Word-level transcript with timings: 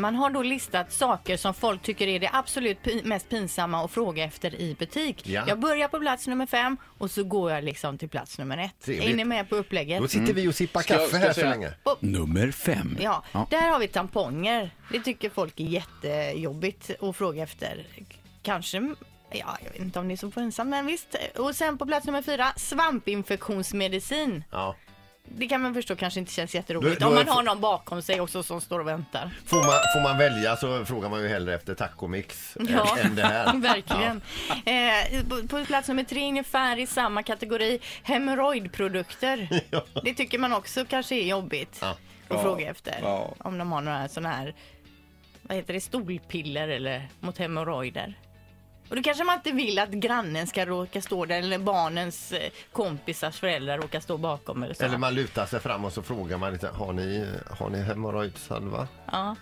man 0.00 0.14
har 0.14 0.30
då 0.30 0.42
listat 0.42 0.92
saker 0.92 1.36
som 1.36 1.54
folk 1.54 1.82
tycker 1.82 2.06
är 2.06 2.20
det 2.20 2.30
absolut 2.32 3.04
mest 3.04 3.28
pinsamma 3.28 3.84
att 3.84 3.90
fråga 3.90 4.24
efter 4.24 4.54
i 4.54 4.74
butik. 4.74 5.28
Ja. 5.28 5.44
Jag 5.48 5.60
börjar 5.60 5.88
på 5.88 6.00
plats 6.00 6.26
nummer 6.26 6.46
fem 6.46 6.76
och 6.98 7.10
så 7.10 7.24
går 7.24 7.50
jag 7.50 7.64
liksom 7.64 7.98
till 7.98 8.08
plats 8.08 8.38
nummer 8.38 8.58
ett. 8.58 8.80
Trevligt. 8.84 9.10
Är 9.10 9.16
ni 9.16 9.24
med 9.24 9.48
på 9.48 9.56
upplägget? 9.56 10.00
Då 10.00 10.08
sitter 10.08 10.34
vi 10.34 10.48
och 10.48 10.54
sippar 10.54 10.82
kaffe 10.82 11.08
ska 11.08 11.18
här 11.18 11.32
så 11.32 11.40
länge. 11.40 11.70
Nummer 12.00 12.50
fem. 12.50 12.98
Ja, 13.00 13.24
där 13.50 13.70
har 13.70 13.78
vi 13.78 13.88
tamponger. 13.88 14.70
Det 14.92 15.00
tycker 15.00 15.30
folk 15.30 15.60
är 15.60 15.64
jättejobbigt 15.64 16.90
att 17.00 17.16
fråga 17.16 17.42
efter. 17.42 17.86
Kanske, 18.42 18.94
ja, 19.30 19.58
jag 19.64 19.72
vet 19.72 19.80
inte 19.80 19.98
om 19.98 20.08
det 20.08 20.14
är 20.14 20.16
så 20.16 20.30
pinsamt, 20.30 20.70
men 20.70 20.86
visst. 20.86 21.16
Och 21.36 21.54
sen 21.56 21.78
på 21.78 21.86
plats 21.86 22.06
nummer 22.06 22.22
fyra, 22.22 22.52
svampinfektionsmedicin. 22.56 24.44
Ja. 24.50 24.76
Det 25.36 25.48
kan 25.48 25.60
man 25.60 25.74
förstå 25.74 25.96
kanske 25.96 26.20
inte 26.20 26.32
känns 26.32 26.54
jätteroligt 26.54 27.00
Då- 27.00 27.06
då 27.06 27.12
om 27.12 27.18
är- 27.18 27.24
man 27.24 27.34
har 27.34 27.42
någon 27.42 27.60
bakom 27.60 28.02
sig 28.02 28.20
också 28.20 28.42
som 28.42 28.60
står 28.60 28.78
och 28.80 28.88
väntar. 28.88 29.30
Får, 29.46 29.56
man, 29.56 29.66
får 29.94 30.02
man 30.02 30.18
välja 30.18 30.56
så 30.56 30.84
frågar 30.84 31.08
man 31.08 31.22
ju 31.22 31.28
hellre 31.28 31.54
efter 31.54 31.74
tacomix 31.74 32.56
Ja, 32.68 32.96
än, 32.98 33.06
än 33.06 33.16
det 33.16 33.22
här. 33.22 33.56
verkligen. 33.60 34.20
Eh, 34.64 35.24
på, 35.28 35.48
på 35.48 35.64
plats 35.64 35.88
nummer 35.88 36.04
tre 36.04 36.28
ungefär 36.28 36.78
i 36.78 36.86
samma 36.86 37.22
kategori, 37.22 37.78
hemorrojdprodukter. 38.02 39.48
Det 40.04 40.14
tycker 40.14 40.38
man 40.38 40.52
också 40.52 40.84
kanske 40.84 41.14
är 41.14 41.24
jobbigt 41.26 41.78
Ja. 41.80 41.88
att 41.90 41.98
Ja, 42.28 42.42
fråga 42.42 42.70
efter. 42.70 42.98
ja. 43.02 43.34
Om 43.38 43.58
de 43.58 43.72
har 43.72 43.80
några 43.80 44.08
sådana 44.08 44.34
här, 44.36 44.54
vad 45.42 45.56
heter 45.56 45.74
det, 45.74 45.80
stolpiller 45.80 46.68
eller 46.68 47.08
mot 47.20 47.38
hemorrojder. 47.38 48.14
Och 48.90 48.96
då 48.96 49.02
kanske 49.02 49.24
man 49.24 49.36
inte 49.36 49.52
vill 49.52 49.78
att 49.78 49.90
grannen 49.90 50.46
ska 50.46 50.66
råka 50.66 51.02
stå 51.02 51.24
där 51.24 51.38
eller 51.38 51.58
barnens 51.58 52.32
eh, 52.32 52.50
kompisars 52.72 53.40
föräldrar 53.40 53.78
råkar 53.78 54.00
stå 54.00 54.16
bakom 54.18 54.62
eller 54.62 54.74
så. 54.74 54.84
Eller 54.84 54.98
man 54.98 55.14
lutar 55.14 55.46
sig 55.46 55.60
fram 55.60 55.84
och 55.84 55.92
så 55.92 56.02
frågar 56.02 56.38
man 56.38 56.52
lite, 56.52 56.68
har 56.68 56.92
ni, 56.92 57.26
har 57.58 57.70
ni 57.70 57.82
hemorrojdsalva? 57.82 58.88
Ja. 59.12 59.36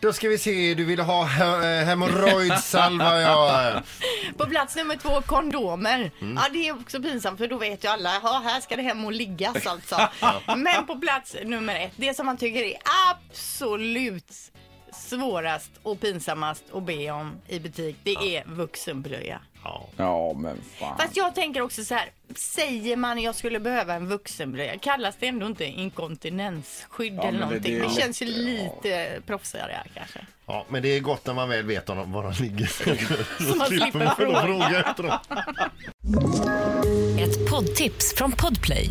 Då 0.00 0.12
ska 0.12 0.28
vi 0.28 0.38
se, 0.38 0.74
du 0.74 0.84
vill 0.84 1.00
ha 1.00 1.24
he- 1.26 1.84
hemorrojdsalva 1.84 3.20
ja. 3.20 3.72
På 4.38 4.46
plats 4.46 4.76
nummer 4.76 4.96
två, 4.96 5.20
kondomer. 5.22 6.10
Mm. 6.20 6.36
Ja, 6.42 6.48
det 6.52 6.68
är 6.68 6.72
också 6.72 7.02
pinsamt 7.02 7.38
för 7.38 7.48
då 7.48 7.58
vet 7.58 7.84
ju 7.84 7.88
alla, 7.88 8.10
ja, 8.22 8.42
här 8.44 8.60
ska 8.60 8.76
det 8.76 8.82
hem 8.82 9.04
och 9.04 9.12
liggas 9.12 9.66
alltså. 9.66 10.08
Men 10.56 10.86
på 10.86 10.96
plats 11.00 11.36
nummer 11.44 11.74
ett, 11.80 11.92
det 11.96 12.14
som 12.14 12.26
man 12.26 12.36
tycker 12.36 12.62
är 12.62 12.76
absolut 13.10 14.52
svårast 14.92 15.70
och 15.82 16.00
pinsammast 16.00 16.64
att 16.74 16.82
be 16.82 17.10
om 17.10 17.32
i 17.48 17.58
butik, 17.60 17.96
det 18.02 18.36
är 18.36 18.44
vuxenblöja. 18.46 19.40
ja. 19.64 19.86
Ja, 19.96 20.32
men 20.32 20.60
fan. 20.78 20.98
Fast 20.98 21.16
jag 21.16 21.34
tänker 21.34 21.60
också 21.60 21.84
så 21.84 21.94
här, 21.94 22.10
säger 22.36 22.96
man 22.96 23.18
jag 23.22 23.34
skulle 23.34 23.60
behöva 23.60 23.94
en 23.94 24.08
vuxenblöja, 24.08 24.78
kallas 24.78 25.14
det 25.20 25.26
ändå 25.26 25.46
inte 25.46 25.64
inkontinensskydd 25.64 27.14
Ja, 27.14 27.22
eller 27.22 27.30
men 27.30 27.38
det- 27.38 27.44
någonting? 27.46 27.72
det 27.74 27.78
Det, 27.80 27.84
är 27.84 28.00
känns 28.00 28.22
ju 28.22 28.26
lite 28.26 29.20
proffsigare 29.26 29.82
kanske. 29.94 30.18
ja, 30.46 30.66
men 30.68 30.82
det 30.82 30.88
är 30.88 31.00
gott 31.00 31.26
när 31.26 31.34
man 31.34 31.48
väl 31.48 31.64
vet 31.64 31.90
om 31.90 31.96
de- 31.96 32.12
var 32.12 32.22
de 32.22 32.42
ligger. 32.42 32.66
Så 33.52 33.56
man 33.56 33.66
slipper 33.66 34.06
fråga. 34.16 34.42
fråga 34.42 34.84
efter 34.90 35.02
dem. 35.02 35.18
Ett 37.18 37.50
poddtips 37.50 38.14
från 38.16 38.32
Podplay. 38.32 38.90